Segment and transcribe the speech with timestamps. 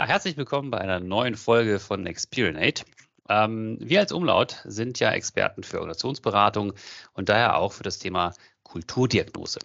[0.00, 2.86] Ja, herzlich willkommen bei einer neuen Folge von Experinate.
[3.28, 6.72] Ähm, wir als Umlaut sind ja Experten für Organisationsberatung
[7.12, 9.58] und daher auch für das Thema Kulturdiagnose.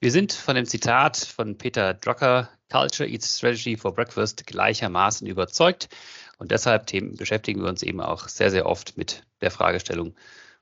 [0.00, 5.90] Wir sind von dem Zitat von Peter Drucker, Culture Eats Strategy for Breakfast, gleichermaßen überzeugt.
[6.38, 10.14] Und deshalb Themen, beschäftigen wir uns eben auch sehr, sehr oft mit der Fragestellung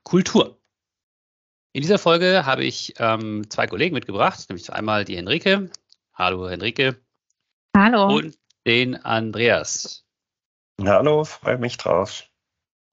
[0.03, 0.59] Kultur.
[1.71, 5.69] In dieser Folge habe ich ähm, zwei Kollegen mitgebracht, nämlich einmal die Henrike.
[6.13, 6.97] Hallo Henrike.
[7.75, 8.17] Hallo.
[8.17, 10.05] Und den Andreas.
[10.81, 12.27] Hallo, freue mich drauf.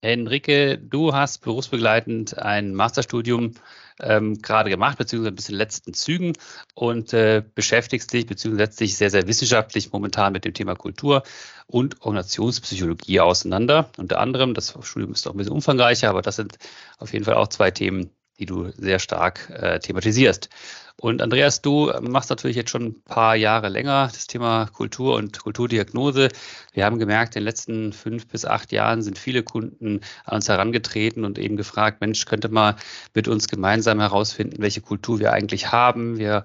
[0.02, 3.52] Henrike, du hast berufsbegleitend ein Masterstudium
[4.01, 6.33] ähm, gerade gemacht, beziehungsweise ein bisschen in den letzten Zügen
[6.74, 11.23] und äh, beschäftigst dich, beziehungsweise setzt dich sehr, sehr wissenschaftlich momentan mit dem Thema Kultur
[11.66, 13.91] und Organisationspsychologie auseinander.
[13.98, 16.59] Unter anderem, das Studium ist auch ein bisschen umfangreicher, aber das sind
[16.98, 18.10] auf jeden Fall auch zwei Themen,
[18.41, 20.49] die du sehr stark äh, thematisierst.
[20.96, 25.41] Und Andreas, du machst natürlich jetzt schon ein paar Jahre länger das Thema Kultur und
[25.41, 26.29] Kulturdiagnose.
[26.74, 30.49] Wir haben gemerkt, in den letzten fünf bis acht Jahren sind viele Kunden an uns
[30.49, 32.77] herangetreten und eben gefragt, Mensch, könnte mal
[33.15, 36.19] mit uns gemeinsam herausfinden, welche Kultur wir eigentlich haben.
[36.19, 36.45] Wir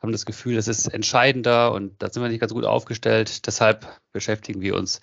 [0.00, 3.46] haben das Gefühl, das ist entscheidender und da sind wir nicht ganz gut aufgestellt.
[3.48, 5.00] Deshalb beschäftigen wir uns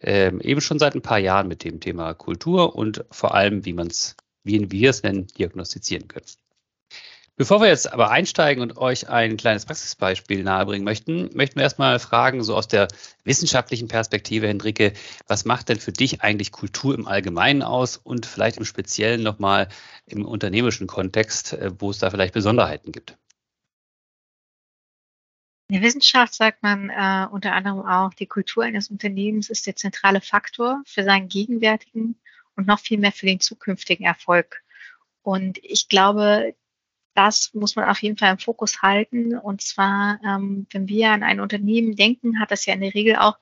[0.00, 3.72] ähm, eben schon seit ein paar Jahren mit dem Thema Kultur und vor allem, wie
[3.72, 6.26] man es, wie wir es nennen, diagnostizieren können.
[7.36, 11.98] Bevor wir jetzt aber einsteigen und euch ein kleines Praxisbeispiel nahebringen möchten, möchten wir erstmal
[11.98, 12.86] fragen, so aus der
[13.24, 14.92] wissenschaftlichen Perspektive, Hendrike,
[15.26, 19.68] was macht denn für dich eigentlich Kultur im Allgemeinen aus und vielleicht im Speziellen nochmal
[20.06, 23.18] im unternehmerischen Kontext, äh, wo es da vielleicht Besonderheiten gibt?
[25.68, 29.74] In der Wissenschaft sagt man äh, unter anderem auch, die Kultur eines Unternehmens ist der
[29.74, 32.14] zentrale Faktor für seinen gegenwärtigen
[32.56, 34.62] und noch viel mehr für den zukünftigen Erfolg.
[35.22, 36.54] Und ich glaube,
[37.14, 39.38] das muss man auf jeden Fall im Fokus halten.
[39.38, 43.16] Und zwar, ähm, wenn wir an ein Unternehmen denken, hat das ja in der Regel
[43.16, 43.38] auch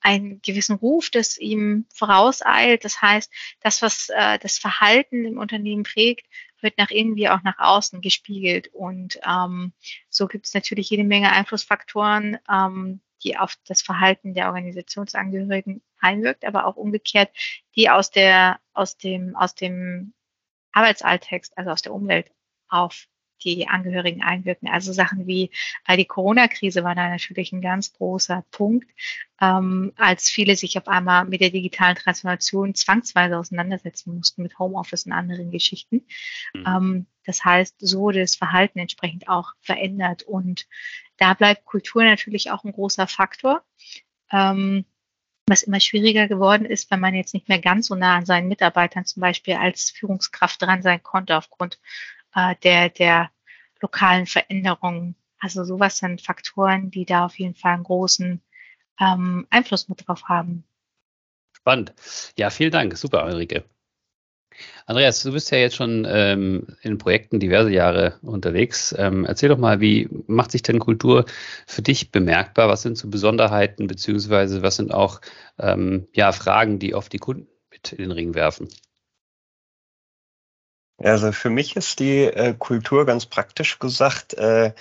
[0.00, 2.84] einen gewissen Ruf, das ihm vorauseilt.
[2.84, 6.26] Das heißt, das, was äh, das Verhalten im Unternehmen prägt,
[6.60, 8.68] wird nach irgendwie auch nach außen gespiegelt.
[8.72, 9.72] Und ähm,
[10.08, 16.44] so gibt es natürlich jede Menge Einflussfaktoren, ähm, die auf das Verhalten der Organisationsangehörigen einwirkt,
[16.44, 17.30] aber auch umgekehrt,
[17.76, 20.14] die aus der, aus dem, aus dem
[20.72, 22.30] Arbeitsalltext, also aus der Umwelt
[22.68, 23.06] auf
[23.42, 24.68] die Angehörigen einwirken.
[24.68, 25.50] Also Sachen wie
[25.86, 28.88] äh, die Corona-Krise war da natürlich ein ganz großer Punkt,
[29.40, 35.06] ähm, als viele sich auf einmal mit der digitalen Transformation zwangsweise auseinandersetzen mussten mit Homeoffice
[35.06, 36.06] und anderen Geschichten.
[36.54, 36.64] Mhm.
[36.66, 40.22] Ähm, das heißt, so wurde das Verhalten entsprechend auch verändert.
[40.22, 40.66] Und
[41.18, 43.62] da bleibt Kultur natürlich auch ein großer Faktor.
[44.32, 44.84] Ähm,
[45.46, 48.48] was immer schwieriger geworden ist, wenn man jetzt nicht mehr ganz so nah an seinen
[48.48, 51.80] Mitarbeitern zum Beispiel als Führungskraft dran sein konnte aufgrund
[52.34, 53.30] äh, der, der
[53.80, 55.16] lokalen Veränderungen.
[55.38, 58.40] Also sowas sind Faktoren, die da auf jeden Fall einen großen
[59.00, 60.64] ähm, Einfluss mit drauf haben.
[61.52, 61.92] Spannend.
[62.36, 62.96] Ja, vielen Dank.
[62.96, 63.64] Super, Ulrike.
[64.86, 68.94] Andreas, du bist ja jetzt schon ähm, in Projekten diverse Jahre unterwegs.
[68.98, 71.24] Ähm, erzähl doch mal, wie macht sich denn Kultur
[71.66, 72.68] für dich bemerkbar?
[72.68, 75.20] Was sind so Besonderheiten, beziehungsweise was sind auch
[75.58, 78.68] ähm, ja, Fragen, die oft die Kunden mit in den Ring werfen?
[81.02, 84.72] Also für mich ist die äh, Kultur ganz praktisch gesagt äh,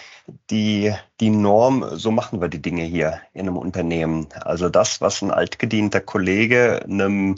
[0.49, 4.27] die, die Norm, so machen wir die Dinge hier in einem Unternehmen.
[4.41, 7.37] Also das, was ein altgedienter Kollege einem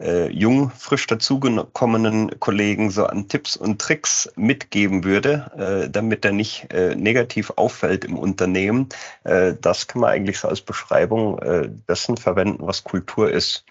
[0.00, 6.32] äh, jung, frisch dazugekommenen Kollegen so an Tipps und Tricks mitgeben würde, äh, damit er
[6.32, 8.88] nicht äh, negativ auffällt im Unternehmen,
[9.22, 13.64] äh, das kann man eigentlich so als Beschreibung äh, dessen verwenden, was Kultur ist.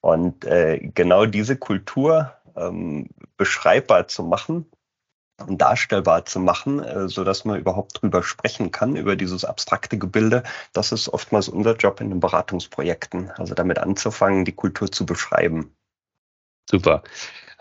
[0.00, 4.66] Und äh, genau diese Kultur ähm, beschreibbar zu machen
[5.46, 9.98] und darstellbar zu machen, äh, so dass man überhaupt drüber sprechen kann, über dieses abstrakte
[9.98, 10.42] Gebilde.
[10.72, 15.74] Das ist oftmals unser Job in den Beratungsprojekten, also damit anzufangen, die Kultur zu beschreiben.
[16.68, 17.02] Super.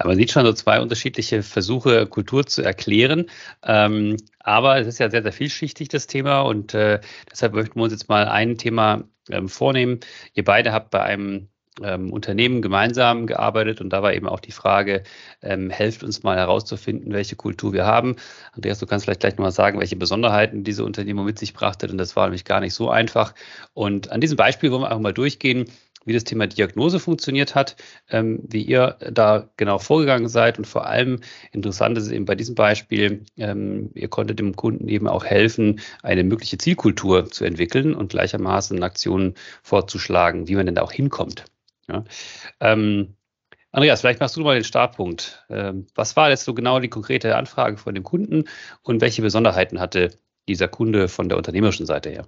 [0.04, 3.30] Man sieht schon so zwei unterschiedliche Versuche, Kultur zu erklären.
[3.64, 6.42] Ähm, aber es ist ja sehr, sehr vielschichtig, das Thema.
[6.42, 7.02] Und äh,
[7.32, 10.02] deshalb möchten wir uns jetzt mal ein Thema ähm, vornehmen.
[10.34, 11.50] Ihr beide habt bei einem
[11.84, 15.04] ähm, Unternehmen gemeinsam gearbeitet und da war eben auch die Frage,
[15.42, 18.16] ähm, helft uns mal herauszufinden, welche Kultur wir haben.
[18.54, 21.98] Andreas, du kannst vielleicht gleich nochmal sagen, welche Besonderheiten diese Unternehmung mit sich brachte, denn
[21.98, 23.34] das war nämlich gar nicht so einfach.
[23.74, 25.66] Und an diesem Beispiel wollen wir einfach mal durchgehen,
[26.08, 27.76] wie das Thema Diagnose funktioniert hat,
[28.10, 31.20] ähm, wie ihr da genau vorgegangen seid und vor allem
[31.52, 36.24] interessant ist eben bei diesem Beispiel, ähm, ihr konntet dem Kunden eben auch helfen, eine
[36.24, 41.46] mögliche Zielkultur zu entwickeln und gleichermaßen Aktionen vorzuschlagen, wie man denn da auch hinkommt.
[41.90, 42.04] Ja.
[42.60, 43.16] Ähm,
[43.72, 45.46] Andreas, vielleicht machst du mal den Startpunkt.
[45.50, 48.46] Ähm, was war jetzt so genau die konkrete Anfrage von dem Kunden
[48.82, 50.18] und welche Besonderheiten hatte
[50.48, 52.28] dieser Kunde von der unternehmerischen Seite her?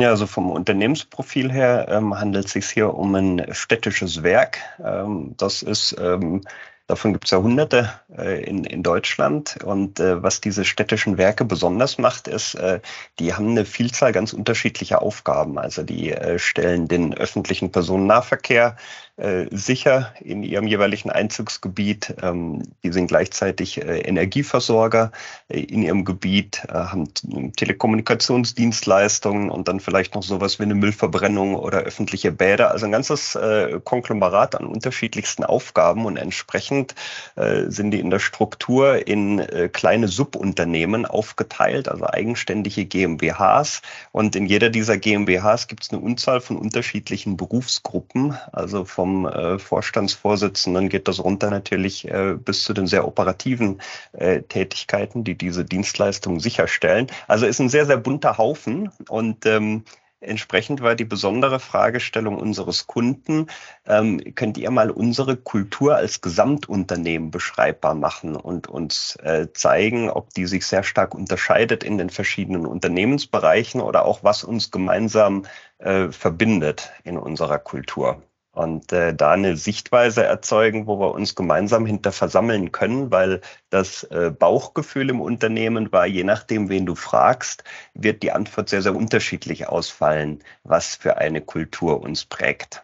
[0.00, 4.58] Ja, also vom Unternehmensprofil her ähm, handelt es sich hier um ein städtisches Werk.
[4.82, 6.40] Ähm, das ist ähm,
[6.90, 9.58] Davon gibt es ja hunderte äh, in, in Deutschland.
[9.62, 12.80] Und äh, was diese städtischen Werke besonders macht, ist, äh,
[13.20, 15.56] die haben eine Vielzahl ganz unterschiedlicher Aufgaben.
[15.56, 18.76] Also die äh, stellen den öffentlichen Personennahverkehr
[19.20, 22.14] äh, sicher in ihrem jeweiligen Einzugsgebiet.
[22.22, 25.12] Ähm, die sind gleichzeitig äh, Energieversorger
[25.48, 27.12] äh, in ihrem Gebiet, haben
[27.54, 32.70] Telekommunikationsdienstleistungen und dann vielleicht noch sowas wie eine Müllverbrennung oder öffentliche Bäder.
[32.70, 33.38] Also ein ganzes
[33.84, 36.94] Konglomerat an unterschiedlichsten Aufgaben und entsprechend
[37.36, 43.82] sind die in der Struktur in kleine Subunternehmen aufgeteilt, also eigenständige GmbHs.
[44.12, 49.26] Und in jeder dieser GmbHs gibt es eine Unzahl von unterschiedlichen Berufsgruppen, also vom vom
[49.26, 53.80] äh, Vorstandsvorsitzenden geht das runter natürlich äh, bis zu den sehr operativen
[54.12, 57.08] äh, Tätigkeiten, die diese Dienstleistungen sicherstellen.
[57.26, 59.84] Also ist ein sehr, sehr bunter Haufen und ähm,
[60.22, 63.46] Entsprechend war die besondere Fragestellung unseres Kunden,
[63.86, 70.28] ähm, könnt ihr mal unsere Kultur als Gesamtunternehmen beschreibbar machen und uns äh, zeigen, ob
[70.34, 75.46] die sich sehr stark unterscheidet in den verschiedenen Unternehmensbereichen oder auch was uns gemeinsam
[75.78, 81.86] äh, verbindet in unserer Kultur und äh, da eine Sichtweise erzeugen, wo wir uns gemeinsam
[81.86, 87.62] hinter versammeln können, weil das äh, Bauchgefühl im Unternehmen war, je nachdem, wen du fragst,
[87.94, 92.82] wird die Antwort sehr, sehr unterschiedlich ausfallen, was für eine Kultur uns prägt.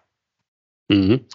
[0.88, 1.26] Mhm.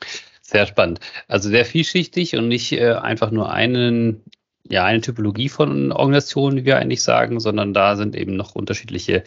[0.42, 1.00] Sehr spannend.
[1.28, 4.24] Also sehr vielschichtig und nicht äh, einfach nur einen,
[4.68, 9.24] ja, eine Typologie von Organisationen, wie wir eigentlich sagen, sondern da sind eben noch unterschiedliche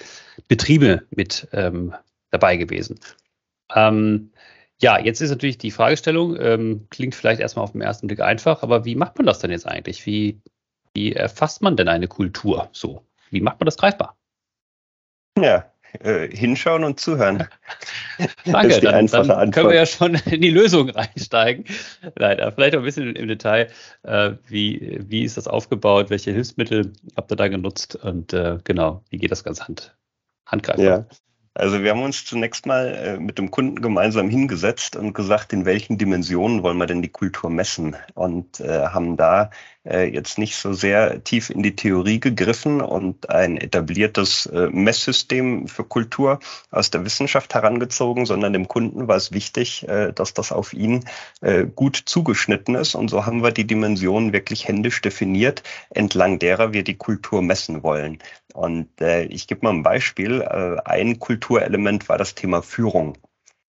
[0.49, 1.95] Betriebe mit ähm,
[2.31, 2.99] dabei gewesen.
[3.75, 4.31] Ähm,
[4.81, 8.63] ja, jetzt ist natürlich die Fragestellung, ähm, klingt vielleicht erstmal auf den ersten Blick einfach,
[8.63, 10.05] aber wie macht man das denn jetzt eigentlich?
[10.07, 10.41] Wie,
[10.95, 13.05] wie erfasst man denn eine Kultur so?
[13.31, 14.17] Wie macht man das greifbar?
[15.39, 15.65] Ja,
[16.01, 17.47] äh, hinschauen und zuhören.
[18.45, 21.65] Danke, dann, dann können wir ja schon in die Lösung reinsteigen.
[22.17, 23.71] Leider, vielleicht auch ein bisschen im Detail.
[24.03, 26.11] Äh, wie, wie ist das aufgebaut?
[26.11, 27.97] Welche Hilfsmittel habt ihr da genutzt?
[27.97, 29.97] Und äh, genau, wie geht das ganz hand,
[30.47, 30.85] handgreifbar?
[30.85, 31.07] Ja,
[31.55, 35.65] also wir haben uns zunächst mal äh, mit dem Kunden gemeinsam hingesetzt und gesagt, in
[35.65, 37.97] welchen Dimensionen wollen wir denn die Kultur messen?
[38.15, 39.51] Und äh, haben da
[39.85, 45.85] jetzt nicht so sehr tief in die Theorie gegriffen und ein etabliertes äh, Messsystem für
[45.85, 46.39] Kultur
[46.71, 51.05] aus der Wissenschaft herangezogen, sondern dem Kunden war es wichtig, äh, dass das auf ihn
[51.43, 56.73] äh, gut zugeschnitten ist und so haben wir die Dimensionen wirklich händisch definiert, entlang derer
[56.73, 58.19] wir die Kultur messen wollen.
[58.55, 60.41] Und äh, ich gebe mal ein Beispiel.
[60.41, 63.19] Äh, ein Kulturelement war das Thema Führung.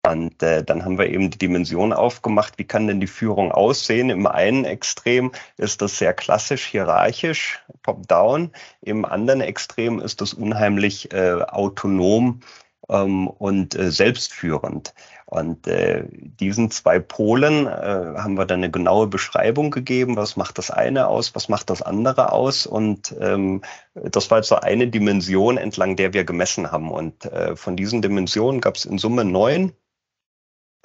[0.07, 4.09] Und äh, dann haben wir eben die Dimension aufgemacht, wie kann denn die Führung aussehen?
[4.11, 8.53] Im einen Extrem ist das sehr klassisch, hierarchisch, top-down.
[8.83, 12.41] Im anderen Extrem ist das unheimlich äh, autonom
[12.89, 14.95] ähm, und äh, selbstführend.
[15.25, 20.57] Und äh, diesen zwei Polen äh, haben wir dann eine genaue Beschreibung gegeben, was macht
[20.59, 22.65] das eine aus, was macht das andere aus.
[22.65, 23.63] Und ähm,
[23.95, 26.93] das war jetzt so eine Dimension, entlang der wir gemessen haben.
[26.93, 29.73] Und äh, von diesen Dimensionen gab es in Summe neun.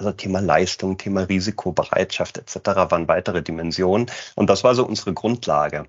[0.01, 2.55] Also Thema Leistung, Thema Risikobereitschaft etc.
[2.89, 4.09] waren weitere Dimensionen.
[4.33, 5.85] Und das war so unsere Grundlage.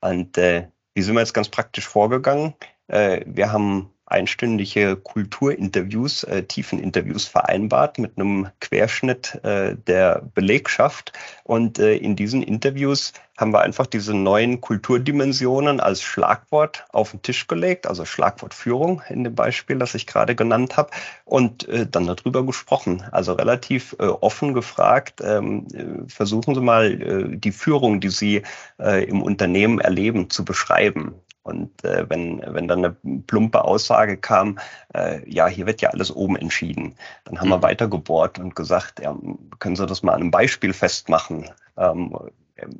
[0.00, 2.54] Und äh, wie sind wir jetzt ganz praktisch vorgegangen?
[2.88, 11.12] Äh, wir haben einstündige Kulturinterviews, äh, Tiefeninterviews vereinbart mit einem Querschnitt äh, der Belegschaft.
[11.44, 17.22] Und äh, in diesen Interviews haben wir einfach diese neuen Kulturdimensionen als Schlagwort auf den
[17.22, 20.90] Tisch gelegt, also Schlagwort Führung in dem Beispiel, das ich gerade genannt habe,
[21.24, 23.02] und äh, dann darüber gesprochen.
[23.10, 28.42] Also relativ äh, offen gefragt, ähm, äh, versuchen Sie mal äh, die Führung, die Sie
[28.78, 31.14] äh, im Unternehmen erleben, zu beschreiben.
[31.44, 32.96] Und äh, wenn, wenn dann eine
[33.26, 34.58] plumpe Aussage kam,
[34.94, 37.52] äh, ja, hier wird ja alles oben entschieden, dann haben mhm.
[37.52, 39.14] wir weiter gebohrt und gesagt, ja,
[39.58, 41.50] können Sie das mal an einem Beispiel festmachen?
[41.76, 42.16] Ähm,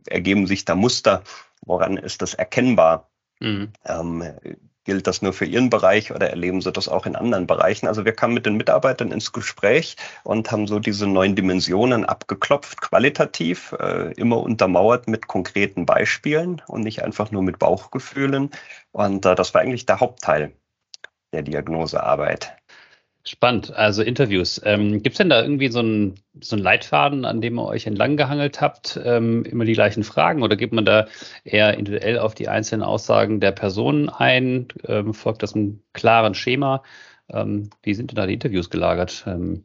[0.07, 1.23] ergeben sich da Muster?
[1.67, 3.11] Woran ist das erkennbar?
[3.41, 3.73] Mhm.
[3.85, 4.25] Ähm,
[4.85, 7.87] Gilt das nur für Ihren Bereich oder erleben Sie das auch in anderen Bereichen?
[7.87, 12.83] Also wir kamen mit den Mitarbeitern ins Gespräch und haben so diese neuen Dimensionen abgeklopft,
[12.83, 18.51] qualitativ, äh, immer untermauert mit konkreten Beispielen und nicht einfach nur mit Bauchgefühlen.
[18.93, 20.53] Und äh, das war eigentlich der Hauptteil
[21.33, 22.57] der Diagnosearbeit.
[23.27, 24.61] Spannend, also Interviews.
[24.65, 28.19] Ähm, Gibt es denn da irgendwie so einen so Leitfaden, an dem ihr euch entlang
[28.19, 31.07] gehangelt habt, ähm, immer die gleichen Fragen oder gibt man da
[31.43, 34.69] eher individuell auf die einzelnen Aussagen der Personen ein?
[34.87, 36.83] Ähm, folgt das einem klaren Schema?
[37.31, 39.25] Ähm, wie sind denn da die Interviews gelagert?
[39.27, 39.65] Ähm,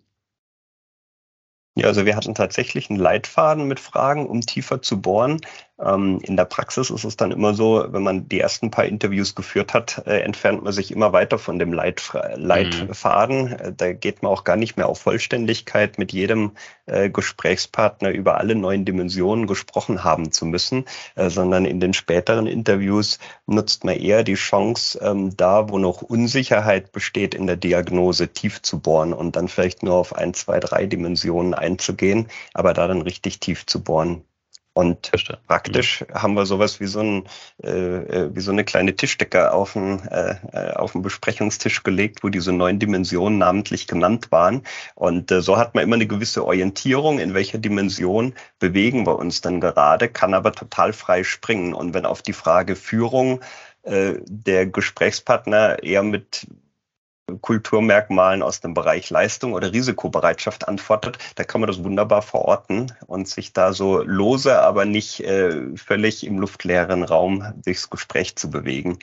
[1.75, 5.39] ja, also wir hatten tatsächlich einen Leitfaden mit Fragen, um tiefer zu bohren.
[5.79, 9.35] Ähm, in der Praxis ist es dann immer so, wenn man die ersten paar Interviews
[9.35, 13.51] geführt hat, äh, entfernt man sich immer weiter von dem Leitf Leitfaden.
[13.51, 13.77] Mhm.
[13.77, 16.51] Da geht man auch gar nicht mehr auf Vollständigkeit mit jedem
[16.89, 22.47] äh, Gesprächspartner über alle neuen Dimensionen gesprochen haben zu müssen, äh, sondern in den späteren
[22.47, 28.29] Interviews nutzt man eher die Chance, ähm, da, wo noch Unsicherheit besteht in der Diagnose,
[28.29, 32.87] tief zu bohren und dann vielleicht nur auf ein, zwei, drei Dimensionen einzugehen, aber da
[32.87, 34.23] dann richtig tief zu bohren.
[34.79, 35.37] Und Verstehe.
[35.45, 36.13] praktisch mhm.
[36.13, 37.23] haben wir sowas wie so, ein,
[37.61, 42.23] äh, äh wie so eine kleine Tischdecke auf den, äh, äh, auf den Besprechungstisch gelegt,
[42.23, 44.63] wo diese neun Dimensionen namentlich genannt waren.
[44.95, 49.41] Und äh, so hat man immer eine gewisse Orientierung, in welcher Dimension bewegen wir uns
[49.41, 51.73] dann gerade, kann aber total frei springen.
[51.73, 53.41] Und wenn auf die Frage Führung
[53.83, 56.47] äh, der Gesprächspartner eher mit
[57.37, 63.27] Kulturmerkmalen aus dem Bereich Leistung oder Risikobereitschaft antwortet, da kann man das wunderbar verorten und
[63.27, 68.99] sich da so lose, aber nicht äh, völlig im luftleeren Raum durchs Gespräch zu bewegen.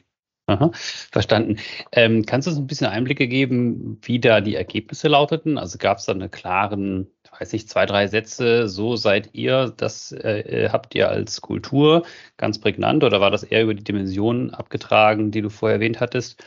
[0.48, 0.70] Aha,
[1.10, 1.58] verstanden.
[1.90, 5.58] Ähm, kannst du uns ein bisschen Einblicke geben, wie da die Ergebnisse lauteten?
[5.58, 7.08] Also gab es da eine klaren,
[7.40, 12.04] weiß nicht, zwei, drei Sätze, so seid ihr, das äh, habt ihr als Kultur
[12.36, 16.40] ganz prägnant oder war das eher über die Dimensionen abgetragen, die du vorher erwähnt hattest?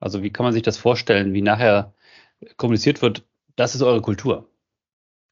[0.00, 1.94] Also wie kann man sich das vorstellen, wie nachher
[2.56, 3.24] kommuniziert wird,
[3.56, 4.48] das ist eure Kultur?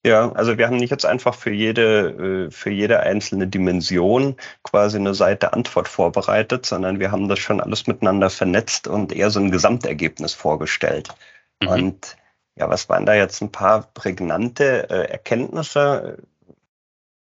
[0.06, 4.98] Ja, also wir haben nicht jetzt einfach für jede, äh, für jede einzelne Dimension quasi
[4.98, 9.40] eine Seite Antwort vorbereitet, sondern wir haben das schon alles miteinander vernetzt und eher so
[9.40, 11.08] ein Gesamtergebnis vorgestellt.
[11.62, 11.68] Mhm.
[11.68, 12.16] Und
[12.56, 16.18] ja, was waren da jetzt ein paar prägnante äh, Erkenntnisse?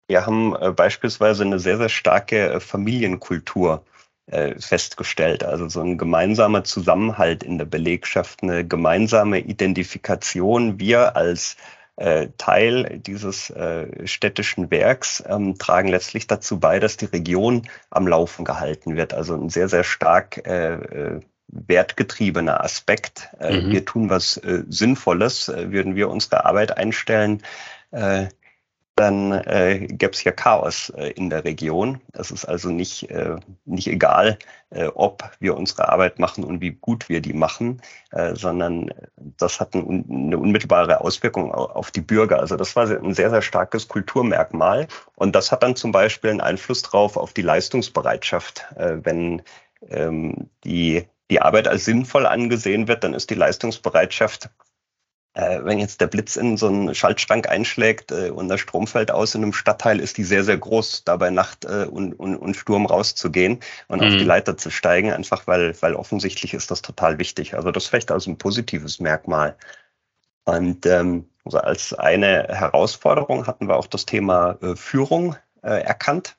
[0.08, 3.84] Wir haben äh, beispielsweise eine sehr, sehr starke Familienkultur
[4.26, 5.45] äh, festgestellt.
[5.45, 10.79] Also so ein gemeinsamer Zusammenhalt in der Belegschaft, eine gemeinsame Identifikation.
[10.79, 11.57] Wir als
[11.97, 18.07] äh, Teil dieses äh, städtischen Werks ähm, tragen letztlich dazu bei, dass die Region am
[18.07, 19.12] Laufen gehalten wird.
[19.12, 21.21] Also ein sehr, sehr stark äh, äh
[21.55, 23.29] wertgetriebener Aspekt.
[23.38, 23.73] Äh, mhm.
[23.73, 25.49] Wir tun was äh, Sinnvolles.
[25.49, 27.43] würden wir unsere Arbeit einstellen,
[29.02, 32.00] dann äh, gäbe es ja Chaos äh, in der Region.
[32.12, 34.38] Es ist also nicht, äh, nicht egal,
[34.71, 37.82] äh, ob wir unsere Arbeit machen und wie gut wir die machen,
[38.12, 42.38] äh, sondern das hat ein, eine unmittelbare Auswirkung auf die Bürger.
[42.38, 44.87] Also das war ein sehr, sehr starkes Kulturmerkmal.
[45.16, 48.64] Und das hat dann zum Beispiel einen Einfluss drauf auf die Leistungsbereitschaft.
[48.76, 49.42] Äh, wenn
[49.90, 54.49] ähm, die, die Arbeit als sinnvoll angesehen wird, dann ist die Leistungsbereitschaft
[55.34, 59.34] wenn jetzt der Blitz in so einen Schaltschrank einschlägt äh, und der Strom fällt aus
[59.34, 62.54] in einem Stadtteil, ist die sehr, sehr groß, da bei Nacht äh, und, und, und
[62.54, 64.06] Sturm rauszugehen und mhm.
[64.06, 64.24] auf die.
[64.24, 67.54] Leiter zu steigen, einfach weil, weil offensichtlich ist das total wichtig.
[67.54, 69.56] Also das vielleicht also ein positives Merkmal.
[70.44, 76.36] Und ähm, also als eine Herausforderung hatten wir auch das Thema äh, Führung äh, erkannt.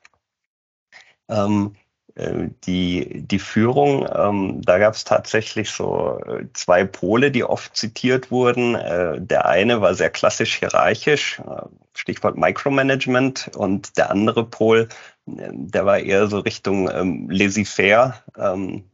[1.28, 1.83] Ähm, äh,
[2.16, 8.30] die, die Führung, ähm, da gab es tatsächlich so äh, zwei Pole, die oft zitiert
[8.30, 8.76] wurden.
[8.76, 14.88] Äh, der eine war sehr klassisch hierarchisch, äh, Stichwort Micromanagement, und der andere Pol,
[15.26, 18.22] äh, der war eher so Richtung ähm, laissez-faire.
[18.38, 18.84] Ähm,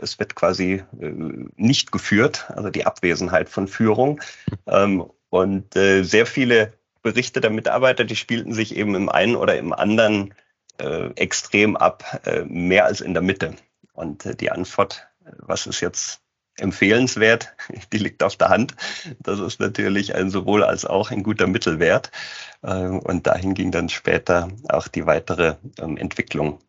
[0.00, 1.12] es wird quasi äh,
[1.56, 4.20] nicht geführt, also die Abwesenheit von Führung.
[4.68, 9.74] Ähm, und sehr viele Berichte der Mitarbeiter, die spielten sich eben im einen oder im
[9.74, 10.32] anderen
[10.78, 13.54] äh, extrem ab, äh, mehr als in der Mitte.
[13.92, 15.06] Und äh, die Antwort,
[15.38, 16.20] was ist jetzt
[16.58, 17.54] empfehlenswert,
[17.92, 18.74] die liegt auf der Hand.
[19.20, 22.10] Das ist natürlich ein sowohl als auch ein guter Mittelwert.
[22.62, 26.60] Äh, und dahin ging dann später auch die weitere ähm, Entwicklung.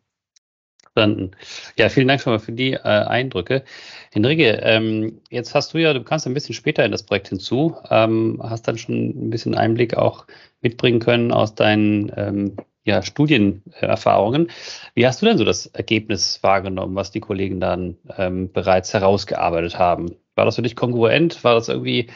[0.92, 1.30] Verstanden.
[1.78, 3.64] Ja, vielen Dank schon mal für die äh, Eindrücke.
[4.12, 7.76] Henrike, ähm, jetzt hast du ja, du kannst ein bisschen später in das Projekt hinzu,
[7.88, 10.26] ähm, hast dann schon ein bisschen Einblick auch
[10.62, 12.56] mitbringen können aus deinen ähm,
[12.90, 14.50] ja, Studienerfahrungen.
[14.94, 19.78] Wie hast du denn so das Ergebnis wahrgenommen, was die Kollegen dann ähm, bereits herausgearbeitet
[19.78, 20.16] haben?
[20.34, 21.42] War das für dich kongruent?
[21.44, 22.10] War das irgendwie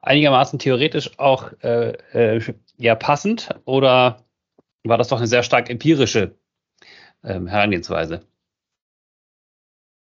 [0.00, 4.24] einigermaßen theoretisch auch äh, äh, ja, passend oder
[4.82, 6.34] war das doch eine sehr stark empirische
[7.22, 8.22] ähm, Herangehensweise?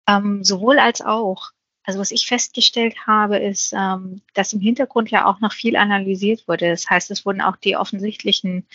[0.07, 1.51] Ähm, sowohl als auch.
[1.85, 6.47] Also was ich festgestellt habe, ist, ähm, dass im Hintergrund ja auch noch viel analysiert
[6.47, 6.69] wurde.
[6.69, 8.65] Das heißt, es wurden auch die offensichtlichen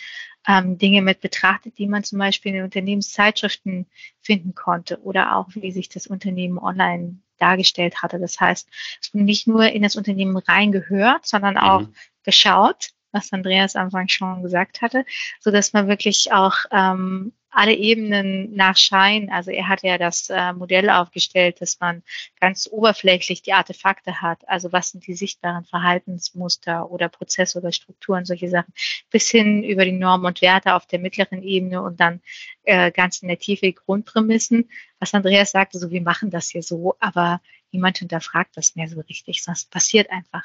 [0.47, 3.87] ähm, Dinge mit betrachtet, die man zum Beispiel in den Unternehmenszeitschriften
[4.21, 8.19] finden konnte oder auch wie sich das Unternehmen online dargestellt hatte.
[8.19, 8.67] Das heißt,
[9.01, 11.93] es wurde nicht nur in das Unternehmen reingehört, sondern auch mhm.
[12.23, 15.05] geschaut, was Andreas am Anfang schon gesagt hatte,
[15.39, 19.31] so dass man wirklich auch ähm, alle Ebenen nach Schein.
[19.31, 22.03] Also er hat ja das äh, Modell aufgestellt, dass man
[22.39, 24.47] ganz oberflächlich die Artefakte hat.
[24.47, 28.73] Also was sind die sichtbaren Verhaltensmuster oder Prozesse oder Strukturen, solche Sachen,
[29.09, 32.21] bis hin über die Normen und Werte auf der mittleren Ebene und dann
[32.63, 34.69] äh, ganz in der Tiefe Grundprämissen.
[34.99, 38.99] Was Andreas sagte, so wir machen das hier so, aber niemand hinterfragt das mehr so
[39.01, 40.43] richtig, sonst passiert einfach.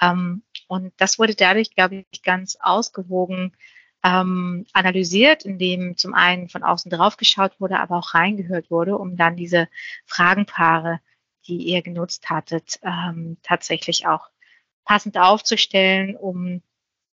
[0.00, 3.56] Ähm, und das wurde dadurch, glaube ich, ganz ausgewogen
[4.04, 9.16] ähm, analysiert, indem zum einen von außen drauf geschaut wurde, aber auch reingehört wurde, um
[9.16, 9.66] dann diese
[10.06, 11.00] Fragenpaare,
[11.48, 14.28] die ihr genutzt hattet, ähm, tatsächlich auch
[14.84, 16.62] passend aufzustellen, um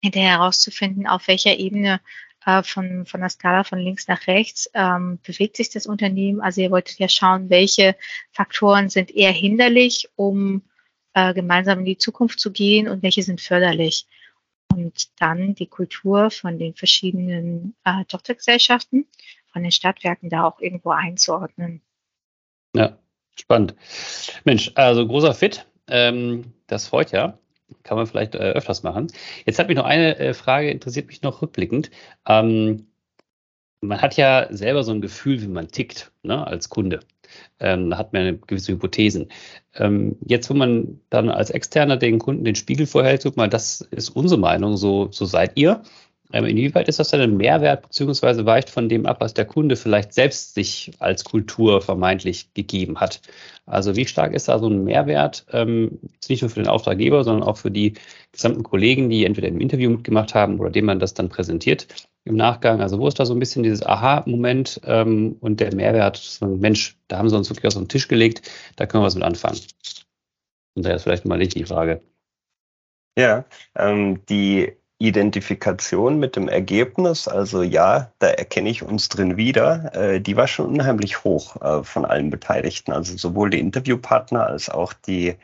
[0.02, 2.02] hinterher herauszufinden, auf welcher Ebene
[2.44, 6.42] äh, von, von der Skala von links nach rechts ähm, bewegt sich das Unternehmen.
[6.42, 7.96] Also ihr wolltet ja schauen, welche
[8.32, 10.62] Faktoren sind eher hinderlich, um
[11.16, 14.06] äh, gemeinsam in die Zukunft zu gehen und welche sind förderlich
[14.70, 19.06] und dann die Kultur von den verschiedenen äh, Tochtergesellschaften,
[19.46, 21.80] von den Stadtwerken da auch irgendwo einzuordnen.
[22.74, 22.98] Ja,
[23.34, 23.74] spannend.
[24.44, 25.66] Mensch, also großer Fit.
[25.88, 27.38] Ähm, das freut ja.
[27.82, 29.06] Kann man vielleicht äh, öfters machen.
[29.46, 31.90] Jetzt hat mich noch eine äh, Frage, interessiert mich noch rückblickend.
[32.28, 32.88] Ähm,
[33.80, 37.00] man hat ja selber so ein Gefühl, wie man tickt ne, als Kunde.
[37.60, 39.28] Ähm, da hat man gewisse Hypothesen.
[39.74, 43.80] Ähm, jetzt, wo man dann als Externer den Kunden den Spiegel vorhält, guck mal, das
[43.90, 45.82] ist unsere Meinung, so, so seid ihr.
[46.32, 49.76] Ähm, inwieweit ist das dann ein Mehrwert, beziehungsweise weicht von dem ab, was der Kunde
[49.76, 53.20] vielleicht selbst sich als Kultur vermeintlich gegeben hat?
[53.64, 57.48] Also wie stark ist da so ein Mehrwert, ähm, nicht nur für den Auftraggeber, sondern
[57.48, 57.94] auch für die
[58.32, 61.86] gesamten Kollegen, die entweder im Interview mitgemacht haben oder dem man das dann präsentiert
[62.26, 62.80] im Nachgang?
[62.80, 67.18] Also wo ist da so ein bisschen dieses Aha-Moment ähm, und der Mehrwert, Mensch, da
[67.18, 69.60] haben sie uns wirklich auf den Tisch gelegt, da können wir was mit anfangen.
[70.74, 72.02] Und da ist vielleicht mal nicht die Frage.
[73.18, 79.94] Ja, ähm, die Identifikation mit dem Ergebnis, also ja, da erkenne ich uns drin wieder,
[79.94, 82.92] äh, die war schon unheimlich hoch äh, von allen Beteiligten.
[82.92, 85.36] Also sowohl die Interviewpartner als auch die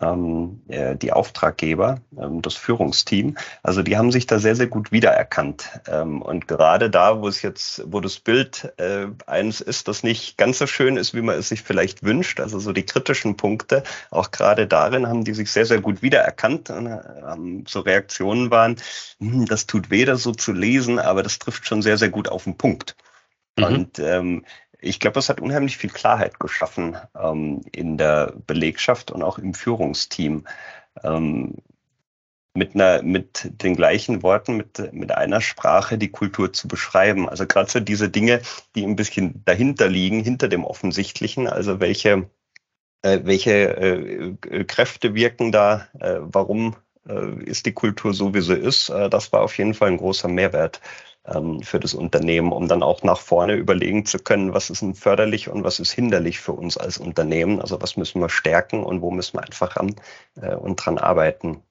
[0.00, 3.36] ähm, äh, die Auftraggeber, ähm, das Führungsteam.
[3.62, 5.68] Also die haben sich da sehr, sehr gut wiedererkannt.
[5.88, 10.36] Ähm, und gerade da, wo es jetzt, wo das Bild äh, eines ist, das nicht
[10.36, 13.84] ganz so schön ist, wie man es sich vielleicht wünscht, also so die kritischen Punkte,
[14.10, 18.76] auch gerade darin haben die sich sehr, sehr gut wiedererkannt und ähm, so Reaktionen waren,
[19.20, 22.28] hm, das tut weh, das so zu lesen, aber das trifft schon sehr, sehr gut
[22.28, 22.96] auf den Punkt.
[23.56, 23.64] Mhm.
[23.64, 24.44] Und ähm,
[24.84, 29.54] ich glaube, es hat unheimlich viel Klarheit geschaffen ähm, in der Belegschaft und auch im
[29.54, 30.46] Führungsteam.
[31.02, 31.56] Ähm,
[32.56, 37.28] mit, einer, mit den gleichen Worten, mit, mit einer Sprache die Kultur zu beschreiben.
[37.28, 38.42] Also gerade so diese Dinge,
[38.76, 41.48] die ein bisschen dahinter liegen, hinter dem Offensichtlichen.
[41.48, 42.30] Also welche,
[43.02, 46.76] äh, welche äh, Kräfte wirken da, äh, warum
[47.08, 48.88] äh, ist die Kultur so, wie sie ist.
[48.88, 50.80] Äh, das war auf jeden Fall ein großer Mehrwert
[51.62, 55.48] für das Unternehmen, um dann auch nach vorne überlegen zu können, was ist denn förderlich
[55.48, 57.62] und was ist hinderlich für uns als Unternehmen.
[57.62, 59.96] Also was müssen wir stärken und wo müssen wir einfach ran
[60.36, 61.62] äh, und dran arbeiten.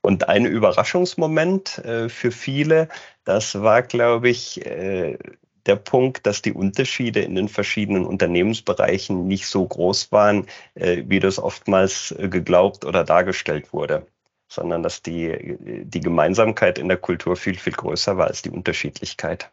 [0.00, 2.88] Und ein Überraschungsmoment äh, für viele,
[3.24, 5.18] das war, glaube ich, äh,
[5.66, 11.38] der Punkt, dass die Unterschiede in den verschiedenen Unternehmensbereichen nicht so groß waren, wie das
[11.38, 14.06] oftmals geglaubt oder dargestellt wurde
[14.50, 19.50] sondern dass die, die Gemeinsamkeit in der Kultur viel, viel größer war als die Unterschiedlichkeit.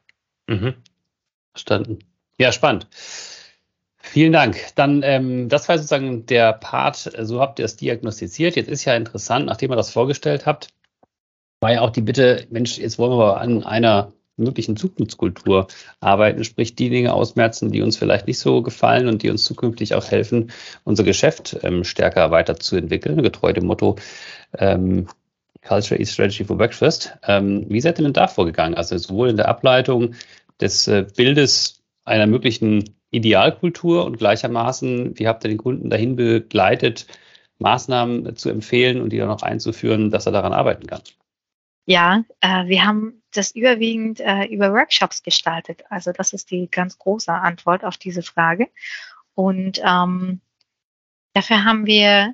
[0.47, 0.73] Mhm.
[1.53, 1.99] Verstanden.
[2.39, 2.87] Ja, spannend.
[3.97, 4.57] Vielen Dank.
[4.75, 8.55] Dann, ähm, das war sozusagen der Part, so habt ihr es diagnostiziert.
[8.55, 10.69] Jetzt ist ja interessant, nachdem ihr das vorgestellt habt,
[11.59, 15.67] war ja auch die Bitte, Mensch, jetzt wollen wir an einer möglichen Zukunftskultur
[15.99, 19.95] arbeiten, sprich die Dinge ausmerzen, die uns vielleicht nicht so gefallen und die uns zukünftig
[19.95, 20.51] auch helfen,
[20.83, 23.97] unser Geschäft ähm, stärker weiterzuentwickeln, getreu dem Motto
[24.57, 25.07] ähm,
[25.67, 27.17] Culture is Strategy for Breakfast.
[27.27, 28.75] Ähm, wie seid ihr denn da vorgegangen?
[28.75, 30.15] Also sowohl in der Ableitung
[30.61, 37.07] des äh, Bildes einer möglichen Idealkultur und gleichermaßen, wie habt ihr den Kunden dahin begleitet,
[37.59, 41.01] Maßnahmen zu empfehlen und die dann auch einzuführen, dass er daran arbeiten kann?
[41.85, 45.83] Ja, äh, wir haben das überwiegend äh, über Workshops gestaltet.
[45.89, 48.69] Also das ist die ganz große Antwort auf diese Frage.
[49.35, 50.41] Und ähm,
[51.33, 52.33] dafür haben wir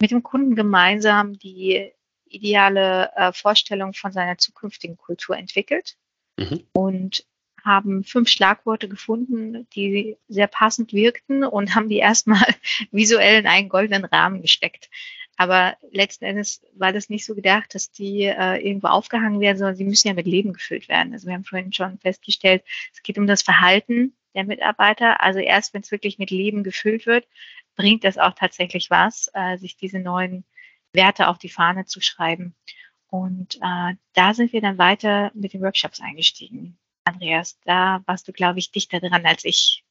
[0.00, 1.92] mit dem Kunden gemeinsam die
[2.26, 5.96] ideale äh, Vorstellung von seiner zukünftigen Kultur entwickelt
[6.36, 6.64] mhm.
[6.72, 7.24] und
[7.64, 12.46] haben fünf Schlagworte gefunden, die sehr passend wirkten und haben die erstmal
[12.90, 14.88] visuell in einen goldenen Rahmen gesteckt.
[15.38, 19.76] Aber letzten Endes war das nicht so gedacht, dass die äh, irgendwo aufgehangen werden, sondern
[19.76, 21.12] sie müssen ja mit Leben gefüllt werden.
[21.12, 25.22] Also wir haben vorhin schon festgestellt, es geht um das Verhalten der Mitarbeiter.
[25.22, 27.28] Also erst wenn es wirklich mit Leben gefüllt wird,
[27.76, 30.44] bringt das auch tatsächlich was, äh, sich diese neuen
[30.92, 32.56] Werte auf die Fahne zu schreiben.
[33.06, 36.78] Und äh, da sind wir dann weiter mit den Workshops eingestiegen.
[37.04, 37.58] Andreas.
[37.64, 39.84] Da warst du, glaube ich, dichter dran als ich.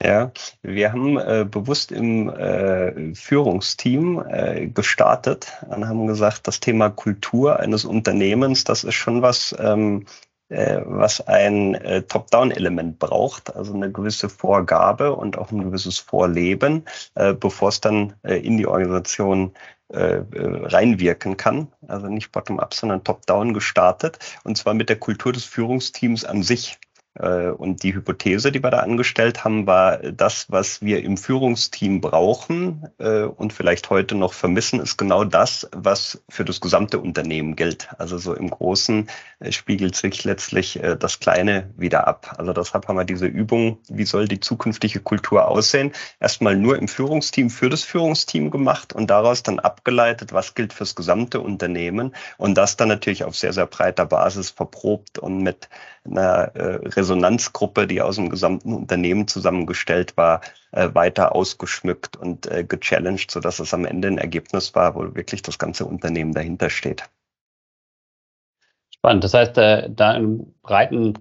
[0.00, 0.30] Ja,
[0.62, 7.58] wir haben äh, bewusst im äh, Führungsteam äh, gestartet und haben gesagt, das Thema Kultur
[7.58, 10.06] eines Unternehmens, das ist schon was, ähm,
[10.50, 16.84] äh, was ein äh, Top-Down-Element braucht, also eine gewisse Vorgabe und auch ein gewisses Vorleben,
[17.16, 19.52] äh, bevor es dann äh, in die Organisation
[19.88, 21.72] äh, reinwirken kann.
[21.88, 24.18] Also nicht bottom-up, sondern top-down gestartet.
[24.44, 26.78] Und zwar mit der Kultur des Führungsteams an sich.
[27.18, 32.00] Äh, und die Hypothese, die wir da angestellt haben, war, das, was wir im Führungsteam
[32.00, 37.56] brauchen äh, und vielleicht heute noch vermissen, ist genau das, was für das gesamte Unternehmen
[37.56, 37.88] gilt.
[37.98, 39.08] Also so im Großen
[39.40, 42.36] äh, spiegelt sich letztlich das Kleine wieder ab.
[42.38, 46.88] Also deshalb haben wir diese Übung, wie soll die zukünftige Kultur aussehen, erstmal nur im
[46.88, 52.56] Führungsteam für das Führungsteam gemacht und daraus dann abgeleitet, was gilt fürs gesamte Unternehmen und
[52.56, 55.68] das dann natürlich auf sehr, sehr breiter Basis verprobt und mit
[56.04, 56.52] einer
[57.08, 60.42] Resonanzgruppe, die aus dem gesamten Unternehmen zusammengestellt war,
[60.72, 65.42] äh, weiter ausgeschmückt und äh, gechallenged, sodass es am Ende ein Ergebnis war, wo wirklich
[65.42, 67.04] das ganze Unternehmen dahinter steht.
[68.94, 69.24] Spannend.
[69.24, 71.14] Das heißt, äh, da in breiten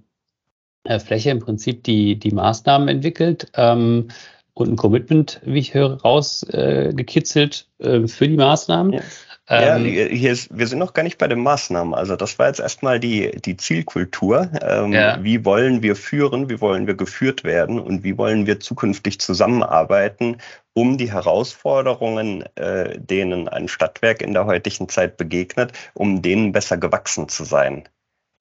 [0.84, 4.10] äh, Fläche im Prinzip die, die Maßnahmen entwickelt ähm,
[4.54, 8.94] und ein Commitment, wie ich höre, rausgekitzelt äh, für die Maßnahmen.
[8.94, 9.02] Ja.
[9.50, 11.94] Ja, ähm, hier ist, wir sind noch gar nicht bei den Maßnahmen.
[11.94, 14.52] Also das war jetzt erstmal die, die Zielkultur.
[14.62, 15.24] Ähm, ja.
[15.24, 20.38] Wie wollen wir führen, wie wollen wir geführt werden und wie wollen wir zukünftig zusammenarbeiten,
[20.74, 26.78] um die Herausforderungen, äh, denen ein Stadtwerk in der heutigen Zeit begegnet, um denen besser
[26.78, 27.88] gewachsen zu sein.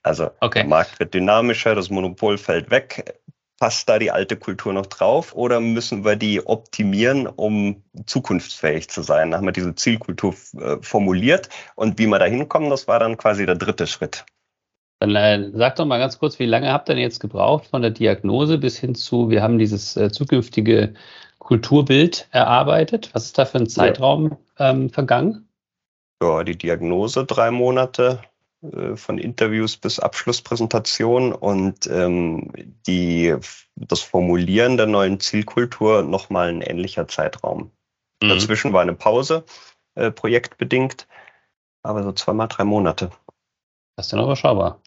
[0.02, 0.60] Also okay.
[0.60, 3.14] der Markt wird dynamischer, das Monopol fällt weg
[3.58, 9.02] passt da die alte Kultur noch drauf oder müssen wir die optimieren, um zukunftsfähig zu
[9.02, 9.30] sein?
[9.30, 13.16] Da haben wir diese Zielkultur äh, formuliert und wie wir da hinkommen, das war dann
[13.16, 14.24] quasi der dritte Schritt.
[15.00, 17.82] Dann äh, sag doch mal ganz kurz, wie lange habt ihr denn jetzt gebraucht von
[17.82, 20.94] der Diagnose bis hin zu, wir haben dieses äh, zukünftige
[21.38, 23.10] Kulturbild erarbeitet?
[23.12, 24.70] Was ist da für ein Zeitraum ja.
[24.70, 25.48] ähm, vergangen?
[26.22, 28.20] Ja, die Diagnose drei Monate,
[28.94, 32.50] von Interviews bis Abschlusspräsentation und ähm,
[32.86, 33.36] die,
[33.76, 37.70] das Formulieren der neuen Zielkultur nochmal ein ähnlicher Zeitraum.
[38.22, 38.28] Mhm.
[38.30, 39.44] Dazwischen war eine Pause,
[39.94, 41.06] äh, projektbedingt,
[41.82, 43.10] aber so zweimal drei Monate.
[43.96, 44.80] Das ist ja noch überschaubar.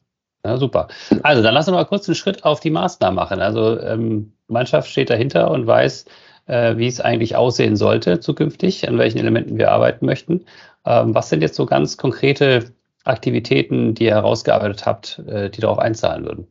[0.46, 0.88] Ja, super.
[1.24, 3.42] Also dann lass uns mal kurz einen Schritt auf die Maßnahmen machen.
[3.42, 6.06] Also ähm, Mannschaft steht dahinter und weiß,
[6.46, 10.46] äh, wie es eigentlich aussehen sollte zukünftig, an welchen Elementen wir arbeiten möchten.
[10.86, 12.74] Ähm, was sind jetzt so ganz konkrete
[13.10, 16.48] Aktivitäten, die ihr herausgearbeitet habt, äh, die darauf einzahlen würden?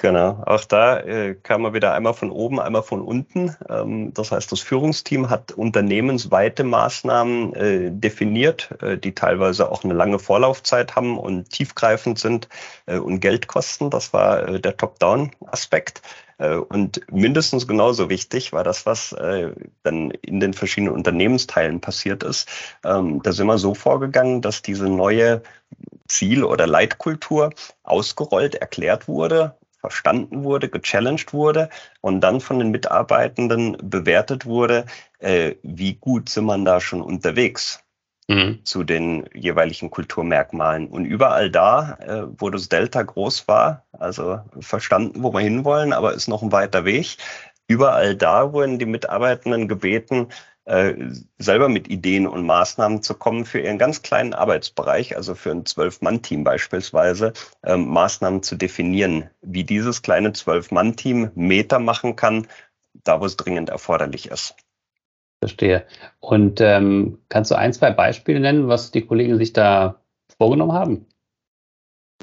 [0.00, 3.54] Genau, auch da äh, kam man wieder einmal von oben, einmal von unten.
[3.68, 9.92] Ähm, das heißt, das Führungsteam hat unternehmensweite Maßnahmen äh, definiert, äh, die teilweise auch eine
[9.92, 12.48] lange Vorlaufzeit haben und tiefgreifend sind
[12.86, 13.90] äh, und Geld kosten.
[13.90, 16.00] Das war äh, der Top-Down-Aspekt.
[16.38, 19.14] Äh, und mindestens genauso wichtig war das, was
[19.82, 22.48] dann in den verschiedenen Unternehmensteilen passiert ist.
[22.86, 25.42] Ähm, da sind wir so vorgegangen, dass diese neue
[26.10, 27.50] Ziel- oder Leitkultur
[27.82, 31.70] ausgerollt, erklärt wurde, verstanden wurde, gechallenged wurde
[32.02, 34.84] und dann von den Mitarbeitenden bewertet wurde,
[35.18, 37.82] äh, wie gut sind man da schon unterwegs
[38.28, 38.60] mhm.
[38.64, 40.88] zu den jeweiligen Kulturmerkmalen.
[40.88, 46.12] Und überall da, äh, wo das Delta groß war, also verstanden, wo wir hinwollen, aber
[46.12, 47.16] ist noch ein weiter Weg,
[47.66, 50.28] überall da wurden die Mitarbeitenden gebeten,
[51.38, 55.66] selber mit Ideen und Maßnahmen zu kommen für ihren ganz kleinen Arbeitsbereich, also für ein
[55.66, 57.32] Zwölf-Mann-Team beispielsweise,
[57.64, 62.46] ähm, Maßnahmen zu definieren, wie dieses kleine Zwölf-Mann-Team Meter machen kann,
[63.04, 64.54] da wo es dringend erforderlich ist.
[65.42, 65.86] Verstehe.
[66.20, 70.02] Und ähm, kannst du ein, zwei Beispiele nennen, was die Kollegen sich da
[70.38, 71.06] vorgenommen haben?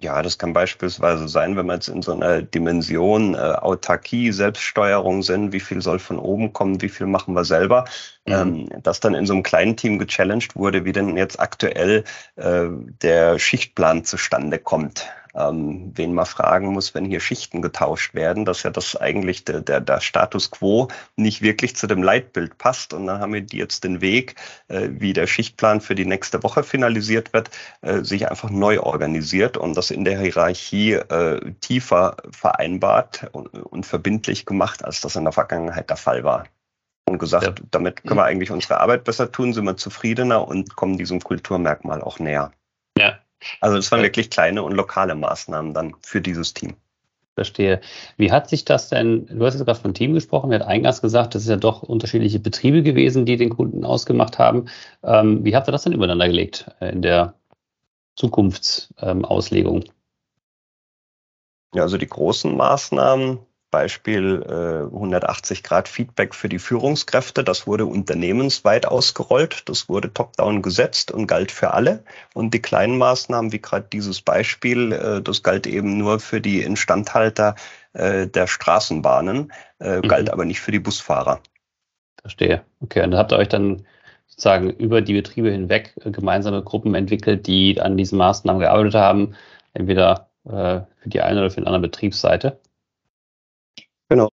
[0.04, 5.24] Ja, das kann beispielsweise sein, wenn wir jetzt in so einer Dimension äh, Autarkie, Selbststeuerung
[5.24, 7.86] sind, wie viel soll von oben kommen, wie viel machen wir selber,
[8.28, 8.34] mhm.
[8.34, 12.04] ähm, dass dann in so einem kleinen Team gechallenged wurde, wie denn jetzt aktuell
[12.36, 12.66] äh,
[13.02, 15.08] der Schichtplan zustande kommt
[15.38, 19.62] ähm, wen man fragen muss, wenn hier Schichten getauscht werden, dass ja das eigentlich der,
[19.62, 22.94] der, der Status quo nicht wirklich zu dem Leitbild passt.
[22.94, 24.36] Und dann haben wir die jetzt den Weg,
[24.68, 29.58] äh, wie der Schichtplan für die nächste Woche finalisiert wird, äh, sich einfach neu organisiert
[29.58, 35.24] und das in der Hierarchie äh, tiefer vereinbart und, und verbindlich gemacht, als das in
[35.24, 36.46] der Vergangenheit der Fall war
[37.08, 37.66] und gesagt, ja.
[37.72, 42.02] damit können wir eigentlich unsere Arbeit besser tun, sind wir zufriedener und kommen diesem Kulturmerkmal
[42.02, 42.52] auch näher.
[43.62, 46.76] Also es waren wirklich kleine und lokale Maßnahmen dann für dieses Team.
[47.36, 47.82] Verstehe.
[48.18, 51.02] Wie hat sich das denn, du hast jetzt gerade von Team gesprochen, wir hat eingangs
[51.02, 54.70] gesagt, das ist ja doch unterschiedliche Betriebe gewesen, die den Kunden ausgemacht haben.
[55.04, 57.36] Ähm, wie habt ihr das denn übereinander gelegt in der
[58.16, 59.84] Zukunftsauslegung?
[61.76, 63.38] Ja, also die großen Maßnahmen,
[63.78, 67.44] Beispiel äh, 180 Grad Feedback für die Führungskräfte.
[67.44, 69.70] Das wurde unternehmensweit ausgerollt.
[69.70, 72.04] Das wurde top-down gesetzt und galt für alle.
[72.34, 76.64] Und die kleinen Maßnahmen, wie gerade dieses Beispiel, äh, das galt eben nur für die
[76.64, 77.54] Instandhalter
[77.94, 80.08] äh, der Straßenbahnen, äh, mhm.
[80.08, 81.40] galt aber nicht für die Busfahrer.
[82.22, 82.64] Verstehe.
[82.80, 83.86] Okay, und habt ihr euch dann
[84.26, 89.36] sozusagen über die Betriebe hinweg äh, gemeinsame Gruppen entwickelt, die an diesen Maßnahmen gearbeitet haben,
[89.76, 92.60] entweder äh, für die eine oder für die andere Betriebsseite?
[94.10, 94.30] Genau.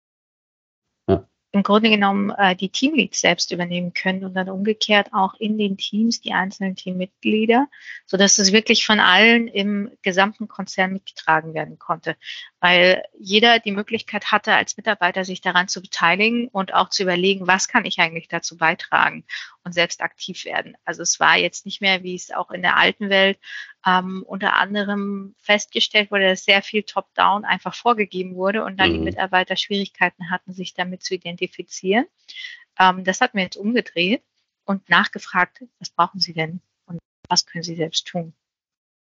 [1.52, 5.78] Im Grunde genommen äh, die Teamleads selbst übernehmen können und dann umgekehrt auch in den
[5.78, 7.68] Teams die einzelnen Teammitglieder,
[8.06, 12.16] so dass es wirklich von allen im gesamten Konzern mitgetragen werden konnte,
[12.60, 17.48] weil jeder die Möglichkeit hatte, als Mitarbeiter sich daran zu beteiligen und auch zu überlegen,
[17.48, 19.26] was kann ich eigentlich dazu beitragen
[19.70, 20.76] und selbst aktiv werden.
[20.84, 23.38] Also es war jetzt nicht mehr, wie es auch in der alten Welt
[23.86, 28.94] ähm, unter anderem festgestellt wurde, dass sehr viel Top-Down einfach vorgegeben wurde und dann mhm.
[28.94, 32.08] die Mitarbeiter Schwierigkeiten hatten, sich damit zu identifizieren.
[32.80, 34.24] Ähm, das hat mir jetzt umgedreht
[34.66, 38.34] und nachgefragt, was brauchen Sie denn und was können Sie selbst tun?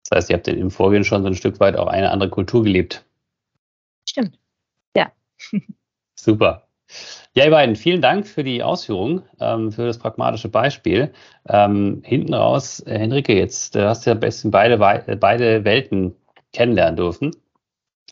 [0.07, 2.63] Das heißt, ihr habt im Vorgehen schon so ein Stück weit auch eine andere Kultur
[2.63, 3.03] gelebt.
[4.07, 4.39] Stimmt.
[4.95, 5.11] Ja.
[6.15, 6.64] Super.
[7.33, 11.11] Ja, ihr beiden, vielen Dank für die Ausführung, ähm, für das pragmatische Beispiel.
[11.49, 16.15] Ähm, hinten raus, äh, Henrike, jetzt äh, hast du ja besten beide, beide Welten
[16.53, 17.35] kennenlernen dürfen.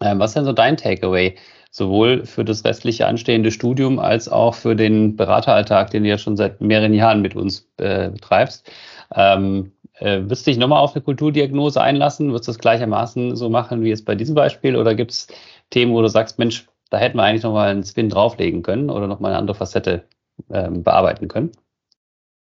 [0.02, 1.36] Ähm, was ist denn so dein Takeaway,
[1.72, 6.36] sowohl für das restliche anstehende Studium als auch für den Berateralltag, den du ja schon
[6.36, 8.70] seit mehreren Jahren mit uns äh, betreibst?
[9.16, 12.34] Ähm, äh, wirst du dich nochmal auf eine Kulturdiagnose einlassen?
[12.34, 14.76] Wirst du das gleichermaßen so machen wie jetzt bei diesem Beispiel?
[14.76, 15.28] Oder gibt es
[15.70, 19.08] Themen, wo du sagst, Mensch, da hätten wir eigentlich nochmal einen Spin drauflegen können oder
[19.08, 20.08] nochmal eine andere Facette
[20.52, 21.52] ähm, bearbeiten können?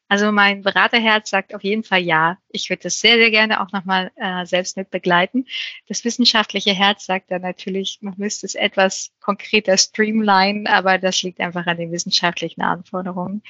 [0.06, 2.38] Also mein Beraterherz sagt auf jeden Fall ja.
[2.48, 5.46] Ich würde das sehr, sehr gerne auch nochmal äh, selbst mit begleiten.
[5.86, 11.38] Das wissenschaftliche Herz sagt dann natürlich, man müsste es etwas konkreter streamline, aber das liegt
[11.38, 13.44] einfach an den wissenschaftlichen Anforderungen.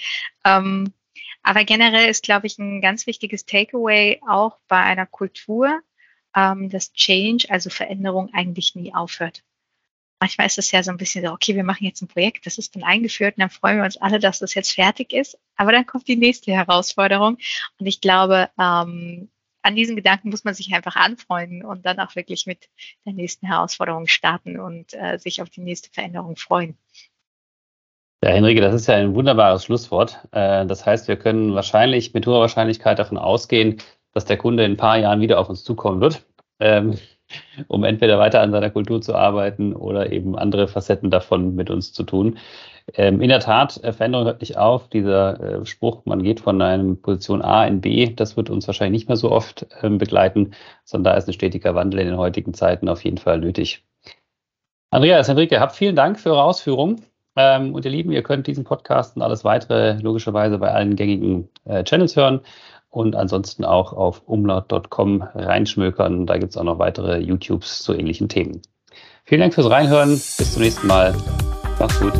[0.44, 0.92] Ähm,
[1.42, 5.80] aber generell ist, glaube ich, ein ganz wichtiges Takeaway auch bei einer Kultur,
[6.36, 9.42] ähm, dass Change, also Veränderung, eigentlich nie aufhört
[10.20, 12.59] manchmal ist es ja so ein bisschen so, okay, wir machen jetzt ein Projekt, das
[12.59, 15.38] ist dann eingeführt und dann freuen wir uns alle, dass das jetzt fertig ist.
[15.56, 17.38] Aber dann kommt die nächste Herausforderung.
[17.78, 19.30] Und ich glaube, ähm,
[19.62, 22.68] an diesen Gedanken muss man sich einfach anfreunden und dann auch wirklich mit
[23.04, 26.78] der nächsten Herausforderung starten und äh, sich auf die nächste Veränderung freuen.
[28.22, 30.18] Ja, Henrike, das ist ja ein wunderbares Schlusswort.
[30.33, 33.80] Äh, das heißt, wir können wahrscheinlich mit hoher Wahrscheinlichkeit davon ausgehen,
[34.12, 36.26] dass der Kunde in ein paar Jahren wieder auf uns zukommen wird.
[36.59, 36.98] Ähm,
[37.68, 41.92] um entweder weiter an seiner Kultur zu arbeiten oder eben andere Facetten davon mit uns
[41.92, 42.38] zu tun.
[42.94, 44.88] Ähm, in der Tat, äh, Veränderung hört nicht auf.
[44.88, 49.02] Dieser äh, Spruch, man geht von einem Position A in B, das wird uns wahrscheinlich
[49.02, 50.52] nicht mehr so oft ähm, begleiten,
[50.84, 53.84] sondern da ist ein stetiger Wandel in den heutigen Zeiten auf jeden Fall nötig.
[54.90, 57.02] Andreas, Henrike, habt vielen Dank für eure Ausführungen.
[57.36, 61.48] Ähm, und ihr Lieben, ihr könnt diesen Podcast und alles weitere logischerweise bei allen gängigen
[61.64, 62.40] äh, Channels hören
[62.90, 66.26] und ansonsten auch auf umlaut.com reinschmökern.
[66.26, 68.61] Da gibt es auch noch weitere YouTubes zu ähnlichen Themen.
[69.24, 70.11] Vielen Dank fürs Reinhören.
[70.11, 71.14] Bis zum nächsten Mal.
[71.79, 72.12] Macht's gut.